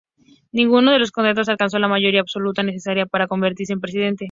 [0.51, 4.19] Ninguno de los candidatos alcanzó la mayoría absoluta necesaria para convertirse en presidente.